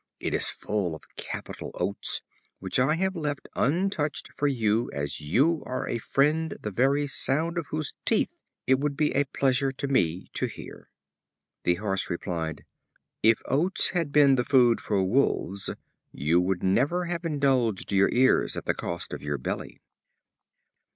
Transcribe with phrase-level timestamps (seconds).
[0.19, 2.23] It is full of capital oats,
[2.57, 7.55] which I have left untouched for you, as you are a friend the very sound
[7.55, 8.33] of whose teeth
[8.65, 10.89] it will be a pleasure to me to hear."
[11.65, 12.65] The Horse replied:
[13.21, 15.69] "If oats had been the food for wolves,
[16.11, 19.81] you would never have indulged your ears at the cost of your belly."